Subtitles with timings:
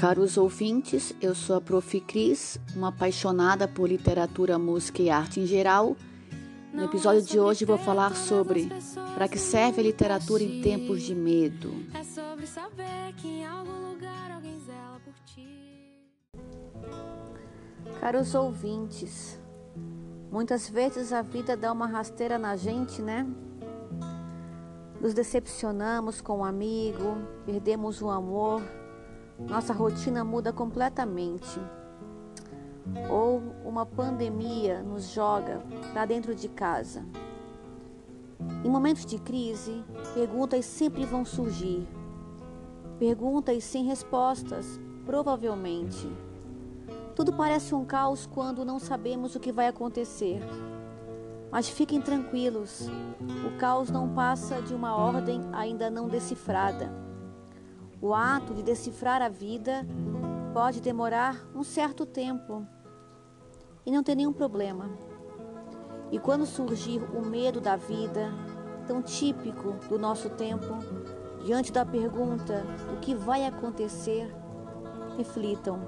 [0.00, 2.00] Caros ouvintes, eu sou a Prof.
[2.00, 5.94] Cris, uma apaixonada por literatura, música e arte em geral.
[6.72, 8.70] No episódio de hoje vou falar sobre
[9.14, 11.84] para que serve a literatura em tempos de medo.
[12.14, 15.92] Sobre saber que em algum lugar alguém zela por ti.
[18.00, 19.38] Caros ouvintes,
[20.32, 23.26] muitas vezes a vida dá uma rasteira na gente, né?
[24.98, 28.62] Nos decepcionamos com um amigo, perdemos o amor
[29.48, 31.60] nossa rotina muda completamente.
[33.10, 37.04] Ou uma pandemia nos joga para dentro de casa.
[38.64, 41.86] Em momentos de crise, perguntas sempre vão surgir.
[42.98, 46.10] Perguntas sem respostas, provavelmente.
[47.14, 50.40] Tudo parece um caos quando não sabemos o que vai acontecer.
[51.50, 52.88] Mas fiquem tranquilos,
[53.46, 56.99] o caos não passa de uma ordem ainda não decifrada.
[58.02, 59.86] O ato de decifrar a vida
[60.54, 62.66] pode demorar um certo tempo
[63.84, 64.90] e não tem nenhum problema.
[66.10, 68.32] E quando surgir o medo da vida,
[68.86, 70.78] tão típico do nosso tempo,
[71.44, 74.34] diante da pergunta o que vai acontecer,
[75.18, 75.80] reflitam.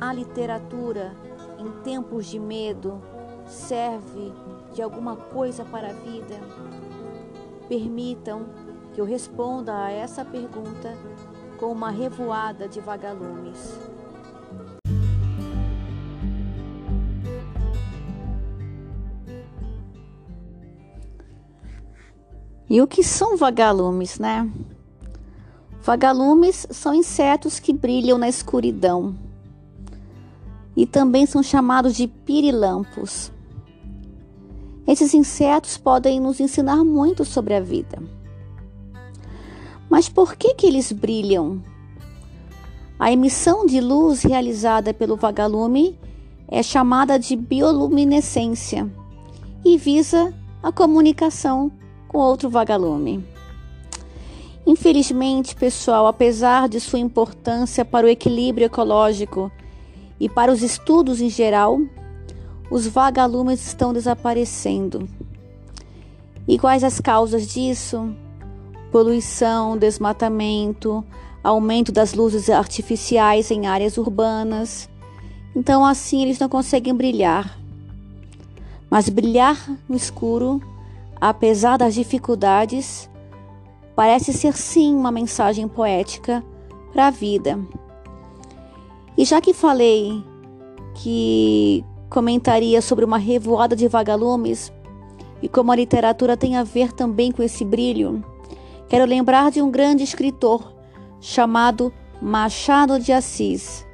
[0.00, 1.14] A literatura
[1.58, 3.02] em tempos de medo
[3.44, 4.32] serve
[4.72, 6.36] de alguma coisa para a vida?
[7.68, 8.46] Permitam
[8.98, 10.92] que eu responda a essa pergunta
[11.56, 13.78] com uma revoada de vagalumes.
[22.68, 24.50] E o que são vagalumes, né?
[25.80, 29.14] Vagalumes são insetos que brilham na escuridão
[30.76, 33.30] e também são chamados de pirilampos.
[34.88, 38.18] Esses insetos podem nos ensinar muito sobre a vida.
[39.88, 41.62] Mas por que, que eles brilham?
[42.98, 45.98] A emissão de luz realizada pelo vagalume
[46.48, 48.90] é chamada de bioluminescência
[49.64, 51.70] e visa a comunicação
[52.08, 53.24] com outro vagalume.
[54.66, 59.50] Infelizmente, pessoal, apesar de sua importância para o equilíbrio ecológico
[60.18, 61.80] e para os estudos em geral,
[62.70, 65.08] os vagalumes estão desaparecendo.
[66.46, 68.14] E quais as causas disso?
[68.90, 71.04] Poluição, desmatamento,
[71.42, 74.88] aumento das luzes artificiais em áreas urbanas.
[75.54, 77.58] Então, assim, eles não conseguem brilhar.
[78.90, 80.62] Mas brilhar no escuro,
[81.20, 83.08] apesar das dificuldades,
[83.94, 86.44] parece ser sim uma mensagem poética
[86.92, 87.58] para a vida.
[89.16, 90.22] E já que falei
[90.94, 94.72] que comentaria sobre uma revoada de vagalumes
[95.42, 98.24] e como a literatura tem a ver também com esse brilho,
[98.88, 100.72] Quero lembrar de um grande escritor
[101.20, 103.84] chamado Machado de Assis.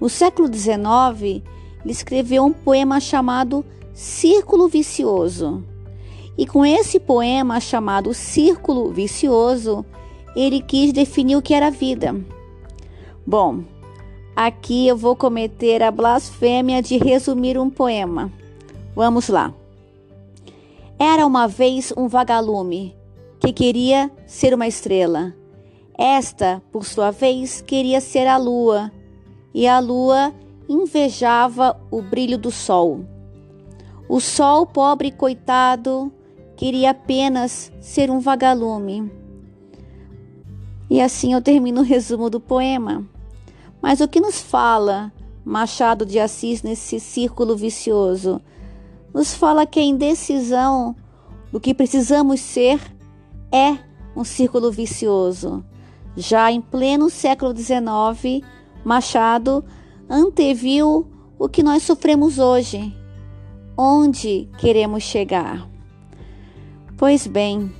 [0.00, 1.42] No século XIX,
[1.82, 5.64] ele escreveu um poema chamado Círculo Vicioso.
[6.38, 9.84] E com esse poema chamado Círculo Vicioso,
[10.36, 12.14] ele quis definir o que era a vida.
[13.26, 13.64] Bom,
[14.36, 18.32] aqui eu vou cometer a blasfêmia de resumir um poema.
[18.94, 19.52] Vamos lá.
[20.96, 22.99] Era uma vez um vagalume
[23.40, 25.34] que queria ser uma estrela.
[25.96, 28.92] Esta, por sua vez, queria ser a lua,
[29.52, 30.32] e a lua
[30.68, 33.04] invejava o brilho do sol.
[34.08, 36.12] O sol, pobre coitado,
[36.56, 39.10] queria apenas ser um vagalume.
[40.88, 43.04] E assim eu termino o resumo do poema.
[43.80, 45.12] Mas o que nos fala
[45.44, 48.40] Machado de Assis nesse círculo vicioso?
[49.14, 50.94] Nos fala que a indecisão
[51.50, 52.80] do que precisamos ser
[53.52, 53.78] é
[54.14, 55.64] um círculo vicioso.
[56.16, 58.44] Já em pleno século XIX,
[58.84, 59.64] Machado
[60.08, 61.06] anteviu
[61.38, 62.94] o que nós sofremos hoje.
[63.76, 65.68] Onde queremos chegar?
[66.96, 67.72] Pois bem,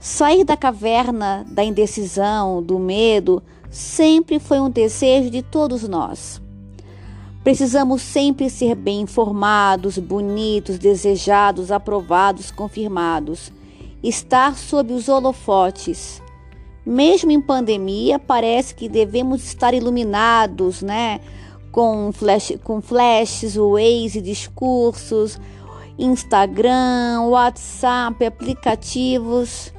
[0.00, 6.42] sair da caverna da indecisão, do medo, sempre foi um desejo de todos nós.
[7.44, 13.52] Precisamos sempre ser bem informados, bonitos, desejados, aprovados, confirmados
[14.08, 16.22] estar sob os holofotes.
[16.84, 21.20] Mesmo em pandemia, parece que devemos estar iluminados, né?
[21.72, 25.40] Com, flash, com flashes, Waze, discursos,
[25.98, 29.72] Instagram, WhatsApp, aplicativos.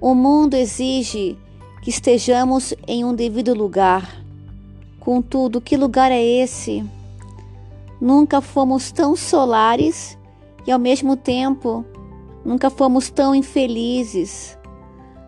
[0.00, 1.38] O mundo exige
[1.82, 4.20] que estejamos em um devido lugar.
[4.98, 6.84] Contudo, que lugar é esse?
[8.00, 10.18] Nunca fomos tão solares
[10.66, 11.84] e ao mesmo tempo
[12.44, 14.58] Nunca fomos tão infelizes.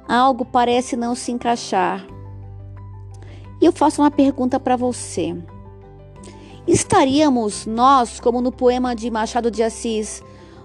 [0.09, 2.07] Algo parece não se encaixar.
[3.61, 5.37] E eu faço uma pergunta para você.
[6.67, 10.23] Estaríamos nós, como no poema de Machado de Assis,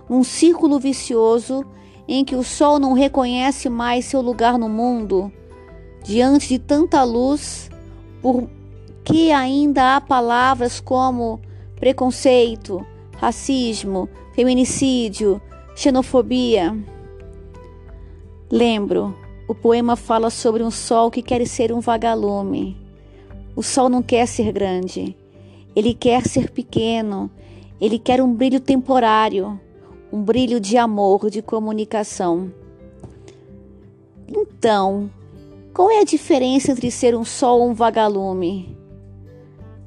[0.09, 1.65] num círculo vicioso
[2.07, 5.31] em que o sol não reconhece mais seu lugar no mundo,
[6.03, 7.69] diante de tanta luz,
[8.21, 8.49] por
[9.03, 11.41] que ainda há palavras como
[11.75, 12.85] preconceito,
[13.17, 15.41] racismo, feminicídio,
[15.77, 16.75] xenofobia?
[18.49, 19.15] Lembro,
[19.47, 22.75] o poema fala sobre um sol que quer ser um vagalume.
[23.55, 25.15] O sol não quer ser grande,
[25.75, 27.29] ele quer ser pequeno,
[27.79, 29.59] ele quer um brilho temporário,
[30.11, 32.51] um brilho de amor, de comunicação.
[34.27, 35.11] Então,
[35.75, 38.75] qual é a diferença entre ser um sol ou um vagalume?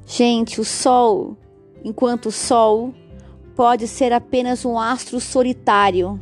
[0.05, 1.35] Gente, o sol,
[1.83, 2.93] enquanto sol,
[3.55, 6.19] pode ser apenas um astro solitário,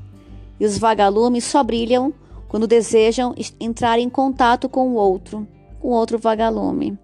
[0.59, 2.13] e os vagalumes só brilham
[2.47, 5.47] quando desejam entrar em contato com o outro,
[5.79, 6.97] com outro vagalume.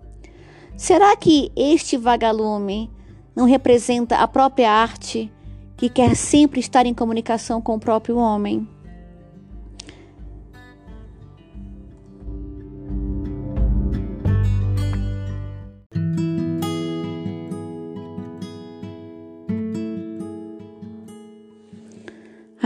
[0.75, 2.91] Será que este vagalume
[3.35, 5.31] não representa a própria arte
[5.77, 8.67] que quer sempre estar em comunicação com o próprio homem?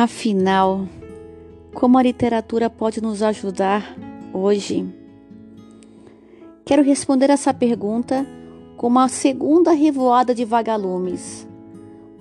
[0.02, 0.88] Afinal,
[1.74, 3.98] como a literatura pode nos ajudar
[4.34, 4.88] hoje?
[6.64, 8.26] Quero responder essa pergunta
[8.78, 11.46] com uma segunda revoada de vagalumes.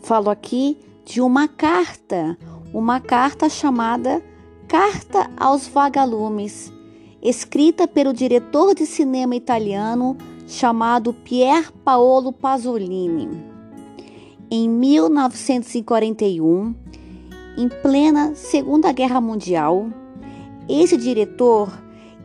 [0.03, 2.37] Falo aqui de uma carta,
[2.75, 4.21] uma carta chamada
[4.67, 6.73] Carta aos Vagalumes,
[7.23, 10.17] escrita pelo diretor de cinema italiano
[10.49, 13.29] chamado Pier Paolo Pasolini.
[14.51, 16.88] Em 1941,
[17.59, 19.89] em plena Segunda Guerra Mundial,
[20.69, 21.77] esse diretor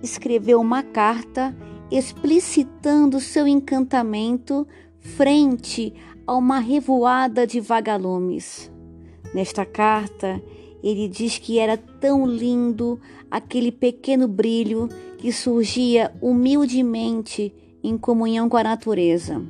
[0.03, 1.57] escreveu uma carta
[1.89, 4.68] explicitando seu encantamento
[5.00, 5.91] frente
[6.27, 8.71] a uma revoada de vagalumes.
[9.33, 10.39] Nesta carta,
[10.83, 13.00] ele diz que era tão lindo
[13.31, 14.88] aquele pequeno brilho
[15.18, 17.51] que surgia humildemente
[17.83, 19.41] em comunhão com a natureza.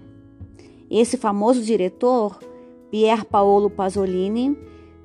[0.89, 2.39] Esse famoso diretor,
[2.89, 4.57] Pier Paolo Pasolini,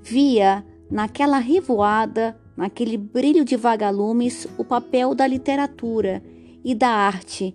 [0.02, 6.22] via naquela revoada, naquele brilho de vagalumes, o papel da literatura
[6.64, 7.54] e da arte,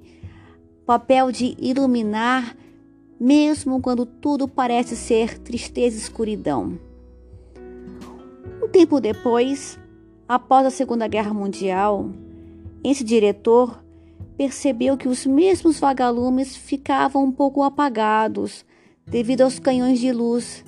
[0.86, 2.56] papel de iluminar,
[3.20, 6.78] mesmo quando tudo parece ser tristeza e escuridão.
[8.62, 9.80] Um tempo depois,
[10.28, 12.10] após a Segunda Guerra Mundial,
[12.84, 13.84] esse diretor
[14.38, 18.66] percebeu que os mesmos vagalumes ficavam um pouco apagados
[19.06, 20.64] devido aos canhões de luz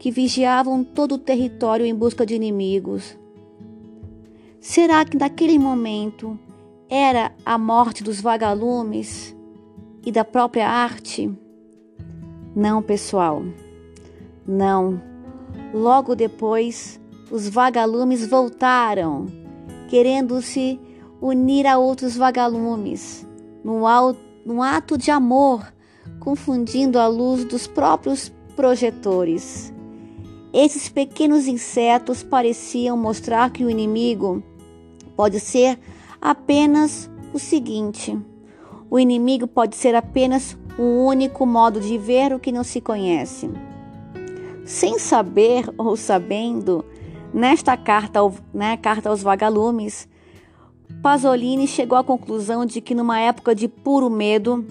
[0.00, 3.18] que vigiavam todo o território em busca de inimigos.
[4.58, 6.38] Será que naquele momento
[6.88, 9.36] era a morte dos vagalumes
[10.04, 11.30] e da própria arte?
[12.56, 13.42] Não, pessoal,
[14.48, 15.02] não.
[15.74, 16.98] Logo depois,
[17.30, 19.26] os vagalumes voltaram,
[19.86, 20.80] querendo se
[21.20, 23.28] unir a outros vagalumes,
[23.62, 25.70] num ato de amor,
[26.18, 29.74] confundindo a luz dos próprios projetores.
[30.52, 34.42] Esses pequenos insetos pareciam mostrar que o inimigo
[35.16, 35.78] pode ser
[36.20, 38.18] apenas o seguinte:
[38.90, 43.48] o inimigo pode ser apenas um único modo de ver o que não se conhece.
[44.64, 46.84] Sem saber ou sabendo,
[47.32, 48.20] nesta carta,
[48.52, 50.08] né, carta aos vagalumes,
[51.02, 54.66] Pasolini chegou à conclusão de que numa época de puro medo,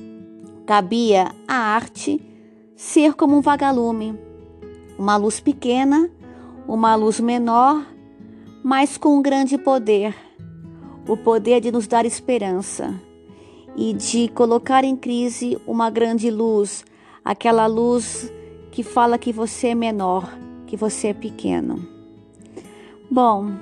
[0.65, 2.21] cabia à arte
[2.75, 4.17] ser como um vagalume,
[4.99, 6.07] uma luz pequena,
[6.67, 7.83] uma luz menor,
[8.63, 10.13] mas com um grande poder
[11.09, 12.93] o poder de nos dar esperança
[13.75, 16.85] e de colocar em crise uma grande luz,
[17.25, 18.31] aquela luz
[18.71, 20.31] que fala que você é menor,
[20.67, 21.83] que você é pequeno.
[23.09, 23.53] Bom,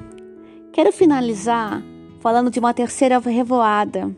[0.74, 1.82] quero finalizar
[2.20, 4.13] falando de uma terceira revoada,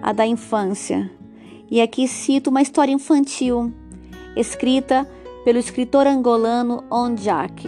[0.00, 1.10] a da infância.
[1.70, 3.70] E aqui cito uma história infantil,
[4.34, 5.06] escrita
[5.44, 7.66] pelo escritor angolano Onjak,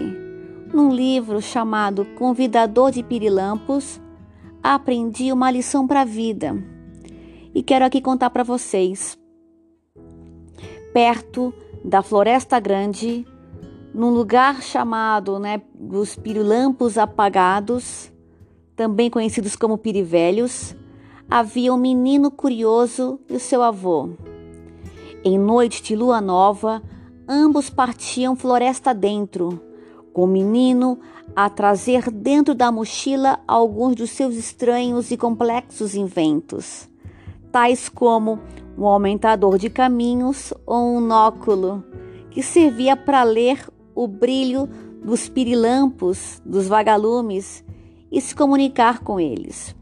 [0.73, 4.01] num livro chamado Convidador de Pirilampos,
[4.63, 6.55] aprendi uma lição para a vida
[7.55, 9.19] e quero aqui contar para vocês.
[10.93, 11.53] Perto
[11.83, 13.27] da Floresta Grande,
[13.95, 18.13] num lugar chamado né, dos Pirilampos Apagados,
[18.77, 20.77] também conhecidos como Pirivelhos,
[21.31, 24.11] havia um menino curioso e o seu avô.
[25.25, 26.83] Em noite de lua nova,
[27.33, 29.59] ambos partiam floresta dentro,
[30.13, 31.01] com o menino
[31.35, 36.87] a trazer dentro da mochila alguns dos seus estranhos e complexos inventos,
[37.51, 38.39] tais como
[38.77, 41.83] um aumentador de caminhos ou um nóculo
[42.31, 44.69] que servia para ler o brilho
[45.03, 47.65] dos pirilampos, dos vagalumes
[48.11, 49.75] e se comunicar com eles.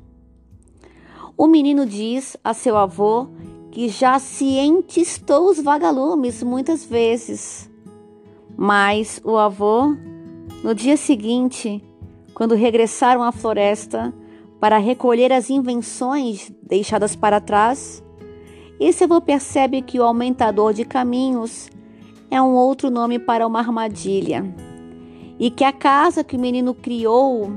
[1.37, 3.29] O menino diz a seu avô
[3.71, 7.71] que já cientistou os vagalumes muitas vezes,
[8.57, 9.95] mas o avô,
[10.63, 11.83] no dia seguinte,
[12.35, 14.13] quando regressaram à floresta
[14.59, 18.03] para recolher as invenções deixadas para trás,
[18.79, 21.71] esse avô percebe que o aumentador de caminhos
[22.31, 24.45] é um outro nome para uma armadilha
[25.39, 27.53] e que a casa que o menino criou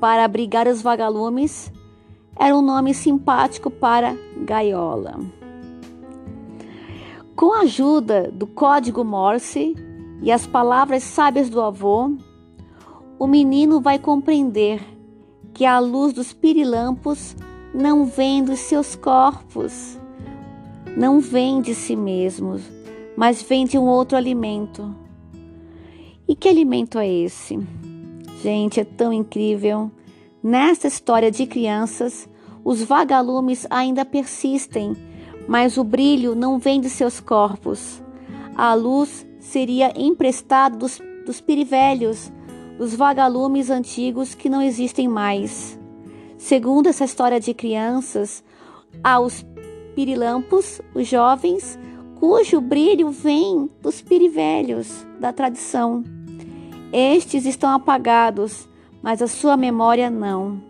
[0.00, 1.70] para abrigar os vagalumes
[2.36, 5.41] era um nome simpático para gaiola.
[7.34, 9.74] Com a ajuda do código Morse
[10.22, 12.12] e as palavras sábias do avô,
[13.18, 14.80] o menino vai compreender
[15.54, 17.34] que a luz dos pirilampos
[17.74, 19.98] não vem dos seus corpos,
[20.96, 22.62] não vem de si mesmos,
[23.16, 24.94] mas vem de um outro alimento.
[26.28, 27.58] E que alimento é esse?
[28.42, 29.90] Gente, é tão incrível.
[30.42, 32.28] Nesta história de crianças,
[32.64, 34.96] os vagalumes ainda persistem,
[35.48, 38.02] mas o brilho não vem de seus corpos.
[38.56, 42.32] A luz seria emprestada dos, dos pirivelhos,
[42.78, 45.78] dos vagalumes antigos que não existem mais.
[46.38, 48.42] Segundo essa história de crianças,
[49.02, 49.44] há os
[49.94, 51.78] pirilampos, os jovens,
[52.18, 56.02] cujo brilho vem dos pirivelhos da tradição.
[56.92, 58.68] Estes estão apagados
[59.02, 60.62] mas a sua memória não.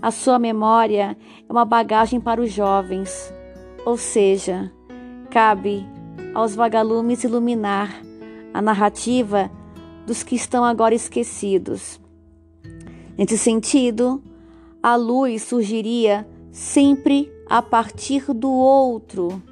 [0.00, 1.16] A sua memória
[1.46, 3.32] é uma bagagem para os jovens,
[3.84, 4.72] ou seja,
[5.30, 5.86] cabe
[6.34, 8.02] aos vagalumes iluminar
[8.52, 9.50] a narrativa
[10.06, 12.00] dos que estão agora esquecidos.
[13.16, 14.22] Nesse sentido,
[14.82, 19.42] a luz surgiria sempre a partir do outro.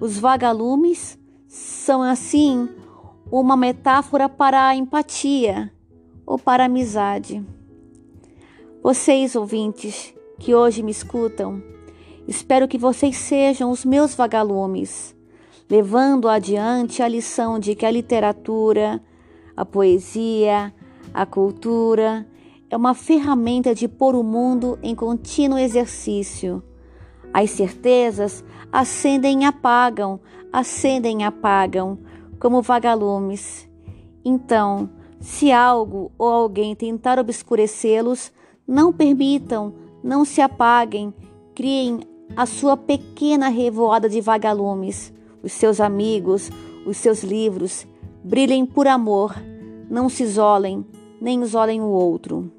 [0.00, 2.68] Os vagalumes são, assim,
[3.30, 5.72] uma metáfora para a empatia
[6.26, 7.44] ou para a amizade.
[8.82, 11.62] Vocês, ouvintes, que hoje me escutam,
[12.26, 15.14] espero que vocês sejam os meus vagalumes,
[15.68, 19.02] levando adiante a lição de que a literatura,
[19.56, 20.72] a poesia,
[21.12, 22.26] a cultura
[22.70, 26.62] é uma ferramenta de pôr o mundo em contínuo exercício.
[27.32, 30.20] As certezas acendem e apagam,
[30.52, 31.98] acendem e apagam,
[32.38, 33.68] como vagalumes.
[34.24, 34.88] Então,
[35.20, 38.32] se algo ou alguém tentar obscurecê-los,
[38.66, 41.14] não permitam, não se apaguem,
[41.54, 42.00] criem
[42.36, 45.12] a sua pequena revoada de vagalumes,
[45.42, 46.50] os seus amigos,
[46.86, 47.86] os seus livros,
[48.24, 49.34] brilhem por amor,
[49.90, 50.84] não se isolem,
[51.20, 52.50] nem isolem o outro.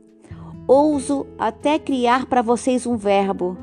[0.68, 3.58] Ouso até criar para vocês um verbo.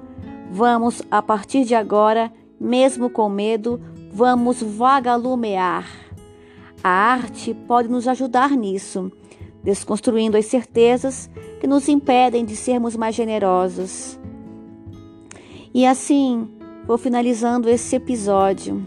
[0.51, 3.81] Vamos, a partir de agora, mesmo com medo,
[4.13, 5.87] vamos vagalumear.
[6.83, 9.11] A arte pode nos ajudar nisso,
[9.63, 14.20] desconstruindo as certezas que nos impedem de sermos mais generosos.
[15.73, 16.49] E assim,
[16.85, 18.85] vou finalizando esse episódio.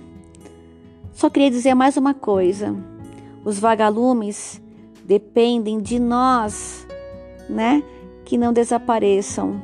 [1.13, 2.75] Só queria dizer mais uma coisa.
[3.45, 4.61] Os vagalumes
[5.05, 6.85] dependem de nós,
[7.49, 7.81] né?
[8.25, 9.61] Que não desapareçam.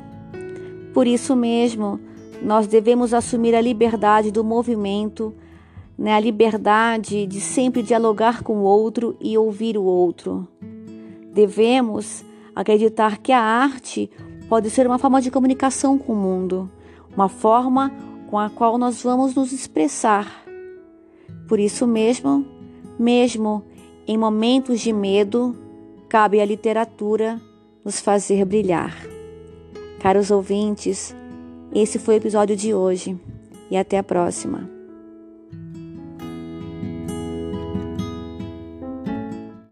[0.94, 2.00] Por isso mesmo,
[2.42, 5.34] nós devemos assumir a liberdade do movimento,
[5.98, 6.14] né?
[6.14, 10.48] A liberdade de sempre dialogar com o outro e ouvir o outro.
[11.34, 12.24] Devemos
[12.56, 14.10] acreditar que a arte
[14.48, 16.70] pode ser uma forma de comunicação com o mundo,
[17.14, 17.92] uma forma
[18.28, 20.44] com a qual nós vamos nos expressar.
[21.48, 22.44] Por isso mesmo,
[22.98, 23.64] mesmo
[24.06, 25.56] em momentos de medo,
[26.08, 27.40] cabe à literatura
[27.84, 28.94] nos fazer brilhar.
[30.00, 31.14] Caros ouvintes,
[31.74, 33.18] esse foi o episódio de hoje
[33.70, 34.79] e até a próxima.